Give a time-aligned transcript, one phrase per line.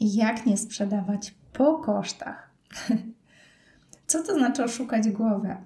[0.00, 2.50] Jak nie sprzedawać po kosztach?
[4.06, 5.56] Co to znaczy oszukać głowę?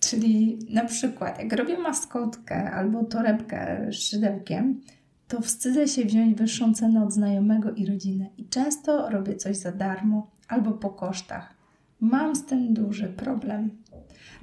[0.00, 4.80] Czyli na przykład, jak robię maskotkę albo torebkę z szydełkiem,
[5.28, 8.30] to wstydzę się wziąć wyższą cenę od znajomego i rodziny.
[8.36, 11.54] I często robię coś za darmo albo po kosztach.
[12.00, 13.70] Mam z tym duży problem.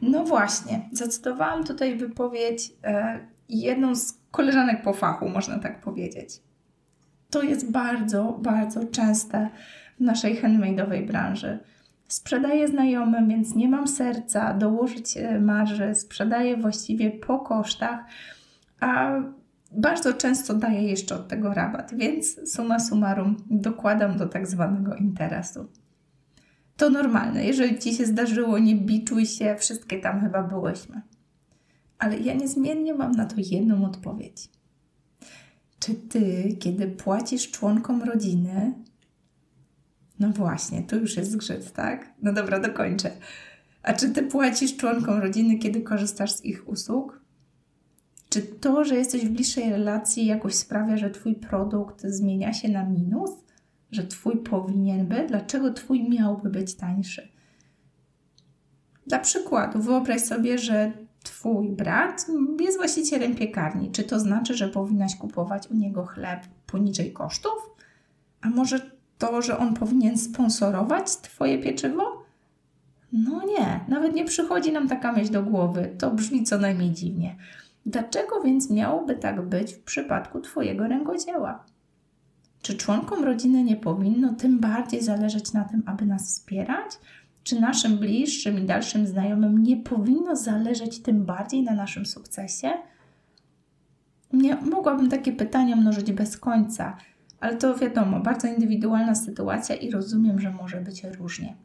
[0.01, 3.19] No właśnie, zacytowałam tutaj wypowiedź e,
[3.49, 6.41] jedną z koleżanek po fachu, można tak powiedzieć.
[7.29, 9.49] To jest bardzo, bardzo częste
[9.99, 11.59] w naszej handmade'owej branży.
[12.07, 17.99] Sprzedaję znajomym, więc nie mam serca dołożyć e, marży, sprzedaję właściwie po kosztach,
[18.79, 19.11] a
[19.71, 25.67] bardzo często daję jeszcze od tego rabat, więc suma summarum dokładam do tak zwanego interesu.
[26.77, 31.01] To normalne, jeżeli ci się zdarzyło, nie biczuj się, wszystkie tam chyba byłyśmy.
[31.97, 34.49] Ale ja niezmiennie mam na to jedną odpowiedź.
[35.79, 38.73] Czy ty, kiedy płacisz członkom rodziny,
[40.19, 42.13] no właśnie, to już jest zgrzyt, tak?
[42.21, 43.11] No dobra, dokończę.
[43.83, 47.21] A czy ty płacisz członkom rodziny, kiedy korzystasz z ich usług?
[48.29, 52.83] Czy to, że jesteś w bliższej relacji, jakoś sprawia, że twój produkt zmienia się na
[52.83, 53.31] minus?
[53.91, 55.27] Że twój powinien być?
[55.27, 57.29] Dlaczego twój miałby być tańszy?
[59.07, 60.91] Dla przykładu, wyobraź sobie, że
[61.29, 62.25] twój brat
[62.59, 63.91] jest właścicielem piekarni.
[63.91, 67.69] Czy to znaczy, że powinnaś kupować u niego chleb poniżej kosztów?
[68.41, 72.23] A może to, że on powinien sponsorować Twoje pieczywo?
[73.13, 75.95] No nie, nawet nie przychodzi nam taka myśl do głowy.
[75.97, 77.35] To brzmi co najmniej dziwnie.
[77.85, 81.65] Dlaczego więc miałoby tak być w przypadku Twojego rękodzieła?
[82.61, 86.99] Czy członkom rodziny nie powinno tym bardziej zależeć na tym, aby nas wspierać?
[87.49, 92.71] Czy naszym bliższym i dalszym znajomym nie powinno zależeć tym bardziej na naszym sukcesie?
[94.33, 96.97] Nie, mogłabym takie pytania mnożyć bez końca,
[97.39, 101.55] ale to wiadomo, bardzo indywidualna sytuacja i rozumiem, że może być różnie.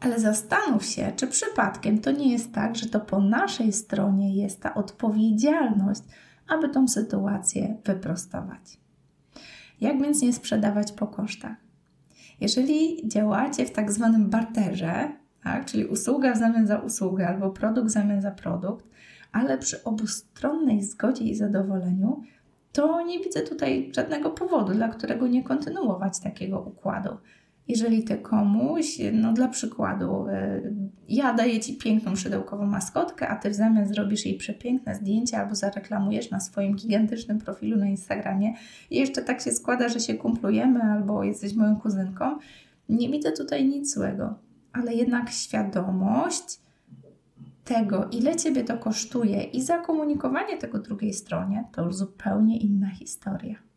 [0.00, 4.62] Ale zastanów się, czy przypadkiem to nie jest tak, że to po naszej stronie jest
[4.62, 6.02] ta odpowiedzialność,
[6.48, 8.80] aby tą sytuację wyprostować.
[9.80, 11.67] Jak więc nie sprzedawać po kosztach?
[12.40, 15.12] Jeżeli działacie w tak zwanym barterze,
[15.44, 18.86] tak, czyli usługa w zamian za usługę albo produkt w zamian za produkt,
[19.32, 22.22] ale przy obustronnej zgodzie i zadowoleniu,
[22.72, 27.16] to nie widzę tutaj żadnego powodu, dla którego nie kontynuować takiego układu.
[27.68, 30.60] Jeżeli ty komuś, no dla przykładu, e,
[31.08, 35.54] ja daję ci piękną szydełkową maskotkę, a ty w zamian zrobisz jej przepiękne zdjęcie albo
[35.54, 38.54] zareklamujesz na swoim gigantycznym profilu na Instagramie
[38.90, 42.38] i jeszcze tak się składa, że się kumplujemy albo jesteś moją kuzynką,
[42.88, 44.34] nie widzę tutaj nic złego,
[44.72, 46.60] ale jednak świadomość,
[47.64, 53.67] tego, ile ciebie to kosztuje i zakomunikowanie tego drugiej stronie, to już zupełnie inna historia.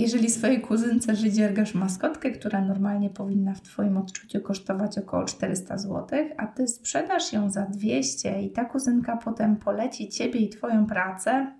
[0.00, 6.06] Jeżeli swojej kuzynce wydziergasz maskotkę, która normalnie powinna w Twoim odczuciu kosztować około 400 zł,
[6.36, 11.54] a Ty sprzedasz ją za 200 i ta kuzynka potem poleci Ciebie i Twoją pracę,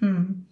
[0.00, 0.44] hmm.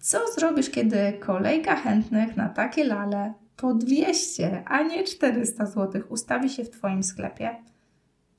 [0.00, 6.48] Co zrobisz, kiedy kolejka chętnych na takie lale po 200, a nie 400 zł ustawi
[6.48, 7.50] się w Twoim sklepie?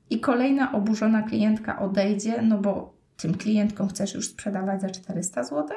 [0.09, 5.68] i kolejna oburzona klientka odejdzie, no bo tym klientkom chcesz już sprzedawać za 400 zł?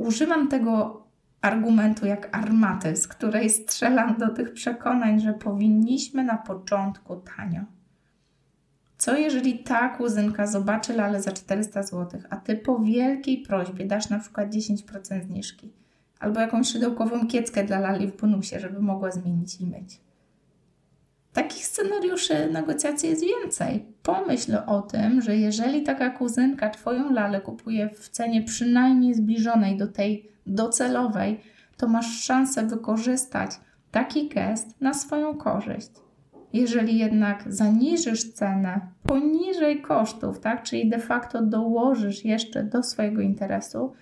[0.00, 1.02] Używam tego
[1.40, 7.60] argumentu jak armaty, z której strzelam do tych przekonań, że powinniśmy na początku tanio.
[8.98, 14.08] Co jeżeli ta kuzynka zobaczy lalę za 400 zł, a ty po wielkiej prośbie dasz
[14.08, 15.72] na przykład 10% zniżki?
[16.18, 19.94] Albo jakąś szydełkową kieckę dla lali w bonusie, żeby mogła zmienić image.
[21.32, 23.86] Takich scenariuszy negocjacji jest więcej.
[24.02, 29.86] Pomyśl o tym, że jeżeli taka kuzynka Twoją lalę kupuje w cenie przynajmniej zbliżonej do
[29.86, 31.40] tej docelowej,
[31.76, 33.50] to masz szansę wykorzystać
[33.90, 35.90] taki gest na swoją korzyść.
[36.52, 43.92] Jeżeli jednak zaniżysz cenę poniżej kosztów, tak, czyli de facto dołożysz jeszcze do swojego interesu,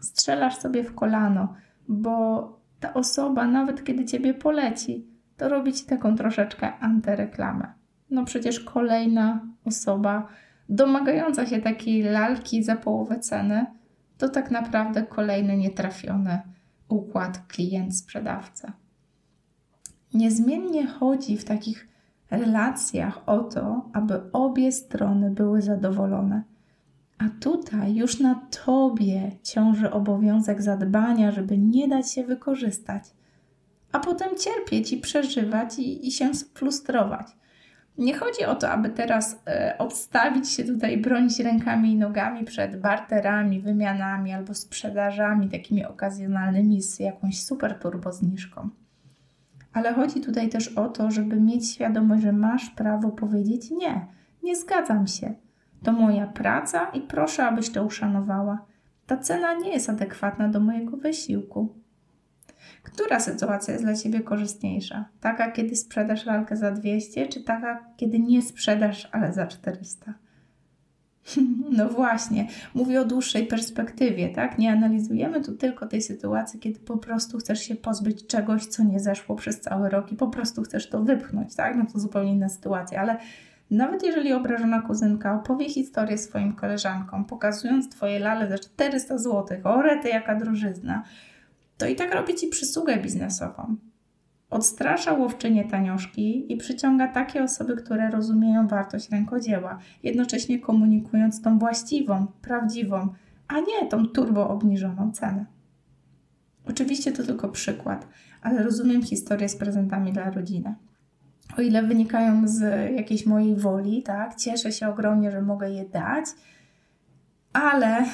[0.00, 1.54] strzelasz sobie w kolano,
[1.88, 2.48] bo
[2.80, 7.72] ta osoba, nawet kiedy ciebie poleci, to robić taką troszeczkę antyreklamę.
[8.10, 10.28] No przecież kolejna osoba
[10.68, 13.66] domagająca się takiej lalki za połowę ceny,
[14.18, 16.40] to tak naprawdę kolejny nietrafiony
[16.88, 18.72] układ klient-sprzedawca.
[20.14, 21.88] Niezmiennie chodzi w takich
[22.30, 26.42] relacjach o to, aby obie strony były zadowolone.
[27.18, 28.34] A tutaj już na
[28.64, 33.04] tobie ciąży obowiązek zadbania, żeby nie dać się wykorzystać
[33.92, 37.26] a potem cierpieć i przeżywać i, i się frustrować.
[37.98, 42.80] Nie chodzi o to, aby teraz e, odstawić się tutaj, bronić rękami i nogami przed
[42.80, 48.70] barterami, wymianami albo sprzedażami takimi okazjonalnymi z jakąś super turbo zniżką.
[49.72, 54.06] Ale chodzi tutaj też o to, żeby mieć świadomość, że masz prawo powiedzieć nie,
[54.42, 55.34] nie zgadzam się.
[55.82, 58.64] To moja praca i proszę, abyś to uszanowała.
[59.06, 61.81] Ta cena nie jest adekwatna do mojego wysiłku.
[62.82, 65.04] Która sytuacja jest dla Ciebie korzystniejsza?
[65.20, 70.14] Taka, kiedy sprzedasz lalkę za 200, czy taka, kiedy nie sprzedasz, ale za 400?
[71.76, 74.58] No właśnie, mówię o dłuższej perspektywie, tak?
[74.58, 79.00] Nie analizujemy tu tylko tej sytuacji, kiedy po prostu chcesz się pozbyć czegoś, co nie
[79.00, 81.76] zeszło przez cały rok i po prostu chcesz to wypchnąć, tak?
[81.76, 83.16] No to zupełnie inna sytuacja, ale
[83.70, 89.82] nawet jeżeli obrażona kuzynka opowie historię swoim koleżankom, pokazując Twoje lale za 400 zł, o
[89.82, 91.02] rety jaka drożyzna,
[91.82, 93.76] to i tak robi Ci przysługę biznesową.
[94.50, 102.26] Odstrasza łowczynie tanioszki i przyciąga takie osoby, które rozumieją wartość rękodzieła, jednocześnie komunikując tą właściwą,
[102.42, 103.08] prawdziwą,
[103.48, 105.46] a nie tą turbo obniżoną cenę.
[106.68, 108.08] Oczywiście to tylko przykład,
[108.42, 110.74] ale rozumiem historię z prezentami dla rodziny.
[111.58, 112.60] O ile wynikają z
[112.96, 116.24] jakiejś mojej woli, tak, cieszę się ogromnie, że mogę je dać,
[117.52, 118.04] ale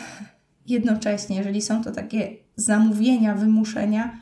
[0.69, 4.19] jednocześnie, jeżeli są to takie zamówienia, wymuszenia,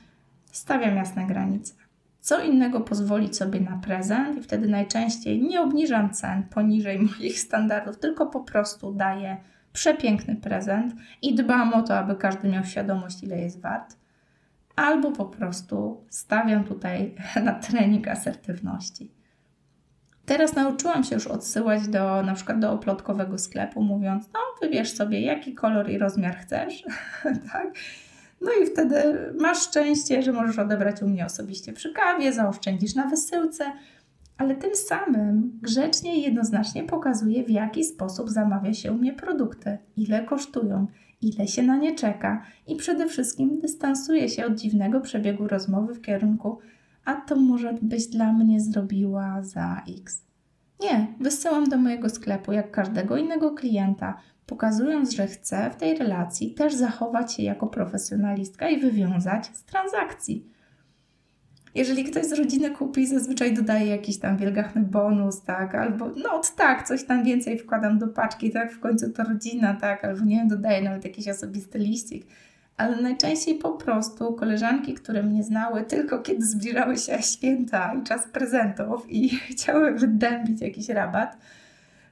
[0.52, 1.74] stawiam jasne granice.
[2.20, 7.98] Co innego pozwolić sobie na prezent i wtedy najczęściej nie obniżam cen poniżej moich standardów,
[7.98, 9.36] tylko po prostu daję
[9.72, 13.96] przepiękny prezent i dbam o to, aby każdy miał świadomość, ile jest wart.
[14.76, 17.14] Albo po prostu stawiam tutaj
[17.44, 19.15] na trening asertywności.
[20.26, 25.20] Teraz nauczyłam się już odsyłać do na przykład do oplotkowego sklepu, mówiąc: No, wybierz sobie
[25.20, 26.84] jaki kolor i rozmiar chcesz,
[27.52, 27.74] tak?
[28.40, 28.96] No i wtedy
[29.40, 33.72] masz szczęście, że możesz odebrać u mnie osobiście przy kawie, zaoszczędzisz na wysyłce,
[34.38, 39.78] ale tym samym grzecznie i jednoznacznie pokazuje, w jaki sposób zamawia się u mnie produkty,
[39.96, 40.86] ile kosztują,
[41.22, 46.02] ile się na nie czeka i przede wszystkim dystansuje się od dziwnego przebiegu rozmowy w
[46.02, 46.58] kierunku
[47.06, 50.24] a to może byś dla mnie zrobiła za X.
[50.80, 54.16] Nie, wysyłam do mojego sklepu jak każdego innego klienta,
[54.46, 60.46] pokazując, że chcę w tej relacji też zachować się jako profesjonalistka i wywiązać z transakcji.
[61.74, 66.88] Jeżeli ktoś z rodziny kupi, zazwyczaj dodaje jakiś tam wielgachny bonus, tak, albo no tak,
[66.88, 70.82] coś tam więcej wkładam do paczki, tak, w końcu to rodzina, tak, albo nie dodaję
[70.82, 72.26] nawet jakiś osobisty liścik
[72.76, 78.28] ale najczęściej po prostu koleżanki, które mnie znały tylko kiedy zbliżały się święta i czas
[78.32, 81.36] prezentów i chciały wydębić jakiś rabat,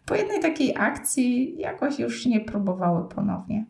[0.06, 3.64] po jednej takiej akcji jakoś już nie próbowały ponownie.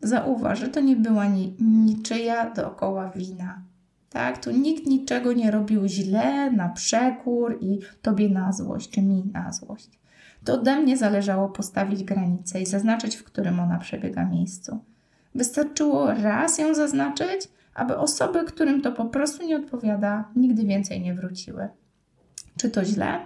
[0.00, 3.62] Zauważ, że to nie była ni niczyja dookoła wina.
[4.10, 9.24] Tak, tu nikt niczego nie robił źle, na przekór i tobie na złość, czy mi
[9.32, 10.00] na złość.
[10.44, 14.80] To ode mnie zależało postawić granicę i zaznaczyć, w którym ona przebiega miejscu.
[15.36, 21.14] Wystarczyło raz ją zaznaczyć, aby osoby, którym to po prostu nie odpowiada, nigdy więcej nie
[21.14, 21.68] wróciły.
[22.56, 23.18] Czy to źle?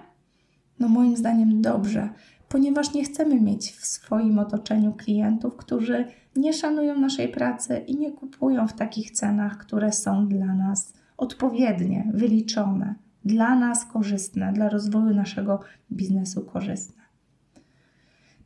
[0.80, 2.08] No, moim zdaniem dobrze,
[2.48, 6.04] ponieważ nie chcemy mieć w swoim otoczeniu klientów, którzy
[6.36, 12.10] nie szanują naszej pracy i nie kupują w takich cenach, które są dla nas odpowiednie,
[12.14, 15.60] wyliczone, dla nas korzystne, dla rozwoju naszego
[15.92, 17.02] biznesu korzystne.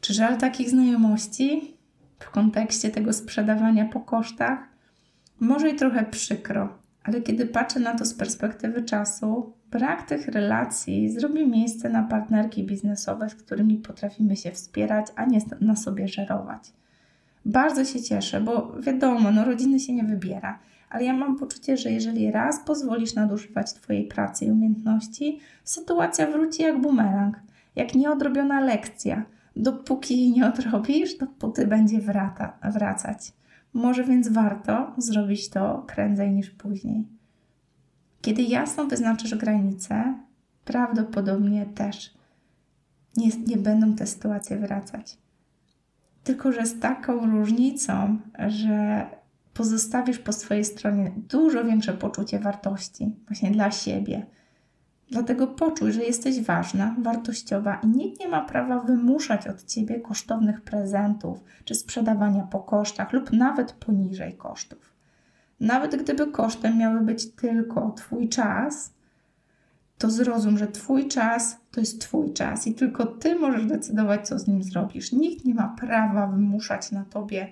[0.01, 1.74] Czy żal takich znajomości?
[2.25, 4.59] W kontekście tego sprzedawania po kosztach,
[5.41, 11.11] może i trochę przykro, ale kiedy patrzę na to z perspektywy czasu, brak tych relacji
[11.11, 16.73] zrobi miejsce na partnerki biznesowe, z którymi potrafimy się wspierać, a nie na sobie żerować.
[17.45, 20.59] Bardzo się cieszę, bo wiadomo, no rodziny się nie wybiera,
[20.91, 26.63] ale ja mam poczucie, że jeżeli raz pozwolisz nadużywać Twojej pracy i umiejętności, sytuacja wróci
[26.63, 27.37] jak bumerang,
[27.77, 29.23] jak nieodrobiona lekcja–
[29.57, 33.33] Dopóki jej nie odrobisz, dopóty będzie wrata, wracać.
[33.73, 37.05] Może więc warto zrobić to prędzej niż później.
[38.23, 40.15] Kiedy jasno wyznaczysz granice,
[40.65, 42.15] prawdopodobnie też
[43.17, 45.19] nie, nie będą te sytuacje wracać.
[46.25, 48.19] Tylko, że z taką różnicą,
[48.49, 49.07] że
[49.55, 54.27] pozostawisz po swojej stronie dużo większe poczucie wartości właśnie dla siebie,
[55.15, 60.61] Dlatego poczuj, że jesteś ważna, wartościowa i nikt nie ma prawa wymuszać od ciebie kosztownych
[60.61, 64.93] prezentów czy sprzedawania po kosztach lub nawet poniżej kosztów.
[65.61, 68.95] Nawet gdyby kosztem miały być tylko Twój czas,
[69.99, 74.39] to zrozum, że Twój czas to jest Twój czas i tylko Ty możesz decydować, co
[74.39, 75.13] z nim zrobisz.
[75.13, 77.49] Nikt nie ma prawa wymuszać na Tobie,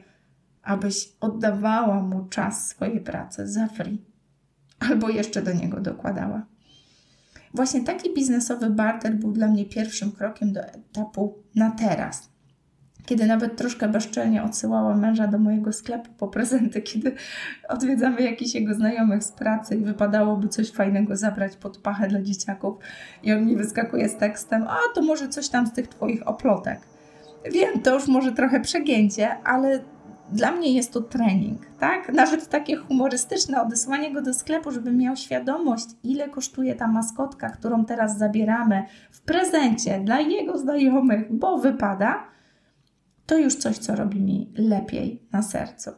[0.62, 4.04] abyś oddawała mu czas swojej pracy za free
[4.90, 6.51] albo jeszcze do niego dokładała.
[7.54, 12.32] Właśnie taki biznesowy barter był dla mnie pierwszym krokiem do etapu na teraz
[13.06, 17.14] kiedy nawet troszkę bezczelnie odsyłałam męża do mojego sklepu po prezenty, kiedy
[17.68, 22.76] odwiedzamy jakichś jego znajomych z pracy i wypadałoby coś fajnego zabrać pod pachę dla dzieciaków
[23.22, 26.80] i on mi wyskakuje z tekstem, a to może coś tam z tych Twoich oplotek.
[27.52, 29.80] Wiem, to już może trochę przegięcie, ale
[30.32, 32.12] dla mnie jest to trening, tak?
[32.12, 37.84] Nawet takie humorystyczne odesłanie go do sklepu, żeby miał świadomość, ile kosztuje ta maskotka, którą
[37.84, 42.24] teraz zabieramy w prezencie dla jego znajomych, bo wypada,
[43.26, 45.90] to już coś, co robi mi lepiej na sercu.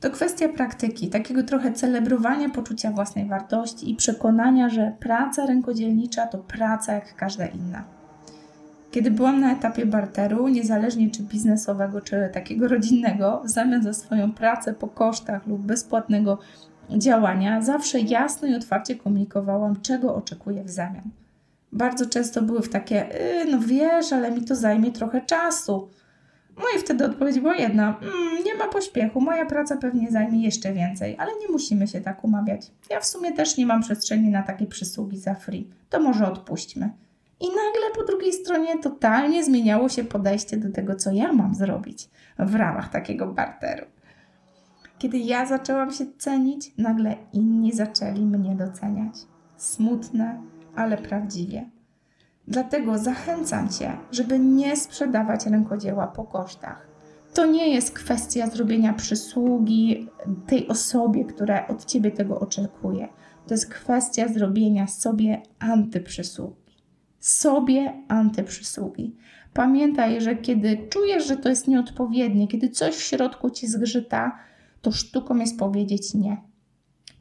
[0.00, 6.38] To kwestia praktyki, takiego trochę celebrowania poczucia własnej wartości i przekonania, że praca rękodzielnicza to
[6.38, 7.99] praca jak każda inna.
[8.90, 14.32] Kiedy byłam na etapie barteru, niezależnie czy biznesowego, czy takiego rodzinnego, w zamian za swoją
[14.32, 16.38] pracę po kosztach lub bezpłatnego
[16.98, 21.10] działania, zawsze jasno i otwarcie komunikowałam, czego oczekuję w zamian.
[21.72, 25.88] Bardzo często były w takie, yy, no wiesz, ale mi to zajmie trochę czasu.
[26.56, 30.72] No i wtedy odpowiedź była jedna: mm, Nie ma pośpiechu, moja praca pewnie zajmie jeszcze
[30.72, 32.72] więcej, ale nie musimy się tak umawiać.
[32.90, 35.70] Ja w sumie też nie mam przestrzeni na takie przysługi za free.
[35.90, 36.90] To może odpuśćmy.
[37.40, 42.10] I nagle po drugiej stronie totalnie zmieniało się podejście do tego, co ja mam zrobić
[42.38, 43.86] w ramach takiego barteru.
[44.98, 49.14] Kiedy ja zaczęłam się cenić, nagle inni zaczęli mnie doceniać.
[49.56, 50.42] Smutne,
[50.76, 51.70] ale prawdziwie.
[52.48, 56.86] Dlatego zachęcam Cię, żeby nie sprzedawać rękodzieła po kosztach.
[57.34, 60.08] To nie jest kwestia zrobienia przysługi
[60.46, 63.08] tej osobie, która od Ciebie tego oczekuje.
[63.46, 66.59] To jest kwestia zrobienia sobie antyprzysługi.
[67.20, 69.16] Sobie antyprzysługi.
[69.54, 74.38] Pamiętaj, że kiedy czujesz, że to jest nieodpowiednie, kiedy coś w środku Ci zgrzyta,
[74.82, 76.50] to sztuką jest powiedzieć nie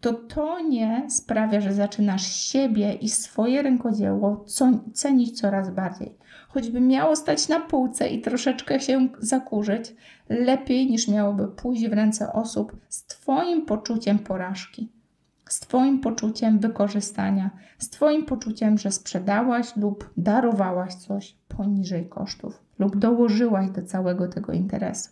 [0.02, 4.46] to to nie sprawia, że zaczynasz siebie i swoje rękodzieło
[4.94, 6.14] cenić coraz bardziej.
[6.50, 9.96] Choćby miało stać na półce i troszeczkę się zakurzyć,
[10.30, 14.90] lepiej niż miałoby pójść w ręce osób z Twoim poczuciem porażki,
[15.50, 22.98] z Twoim poczuciem wykorzystania, z Twoim poczuciem, że sprzedałaś lub darowałaś coś poniżej kosztów lub
[22.98, 25.10] dołożyłaś do całego tego interesu.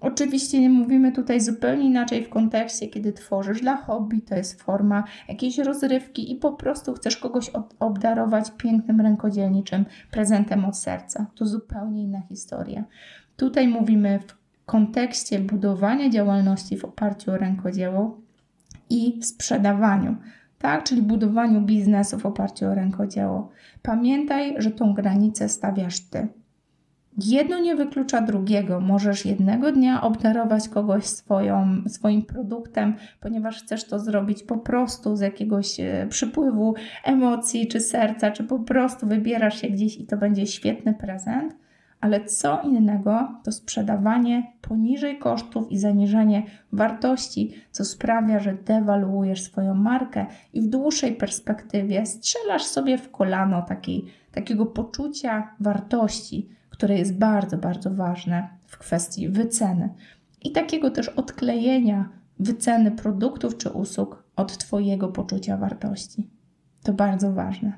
[0.00, 5.04] Oczywiście nie mówimy tutaj zupełnie inaczej w kontekście, kiedy tworzysz dla hobby, to jest forma
[5.28, 11.26] jakiejś rozrywki i po prostu chcesz kogoś obdarować pięknym rękodzielniczym prezentem od serca.
[11.34, 12.84] To zupełnie inna historia.
[13.36, 14.36] Tutaj mówimy w
[14.66, 18.29] kontekście budowania działalności w oparciu o rękodzieło
[18.90, 20.16] i sprzedawaniu,
[20.58, 20.84] tak?
[20.84, 23.50] czyli budowaniu biznesu w oparciu o rękodzieło.
[23.82, 26.28] Pamiętaj, że tą granicę stawiasz ty.
[27.18, 28.80] Jedno nie wyklucza drugiego.
[28.80, 35.20] Możesz jednego dnia obdarować kogoś swoją, swoim produktem, ponieważ chcesz to zrobić po prostu z
[35.20, 40.46] jakiegoś e, przypływu emocji czy serca, czy po prostu wybierasz się gdzieś i to będzie
[40.46, 41.54] świetny prezent.
[42.00, 46.42] Ale co innego to sprzedawanie poniżej kosztów i zaniżanie
[46.72, 53.62] wartości, co sprawia, że dewaluujesz swoją markę i w dłuższej perspektywie strzelasz sobie w kolano
[53.62, 59.94] takiej, takiego poczucia wartości które jest bardzo, bardzo ważne w kwestii wyceny
[60.42, 66.30] i takiego też odklejenia wyceny produktów czy usług od Twojego poczucia wartości.
[66.82, 67.72] To bardzo ważne.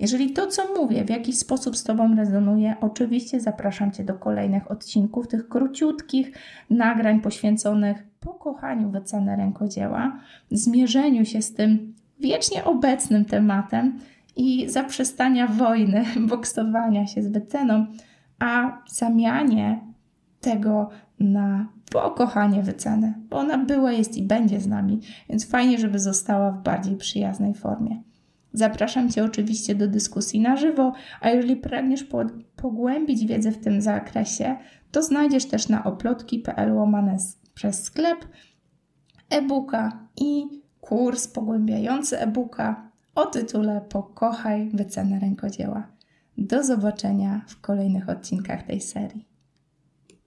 [0.00, 4.70] Jeżeli to, co mówię, w jakiś sposób z Tobą rezonuje, oczywiście zapraszam Cię do kolejnych
[4.70, 6.32] odcinków, tych króciutkich
[6.70, 10.18] nagrań poświęconych pokochaniu wyceny rękodzieła,
[10.50, 13.98] zmierzeniu się z tym wiecznie obecnym tematem
[14.36, 17.86] i zaprzestania wojny, boksowania się z wyceną,
[18.38, 19.80] a zamianie
[20.40, 20.88] tego
[21.20, 26.50] na pokochanie wyceny, bo ona była, jest i będzie z nami, więc fajnie, żeby została
[26.50, 28.02] w bardziej przyjaznej formie.
[28.52, 32.24] Zapraszam Cię oczywiście do dyskusji na żywo, a jeżeli pragniesz po,
[32.56, 34.56] pogłębić wiedzę w tym zakresie,
[34.90, 37.16] to znajdziesz też na oplotki.pl łamane
[37.54, 38.18] przez sklep
[39.30, 40.44] e-booka i
[40.80, 45.86] kurs pogłębiający e-booka o tytule Pokochaj wycenę rękodzieła.
[46.38, 49.31] Do zobaczenia w kolejnych odcinkach tej serii.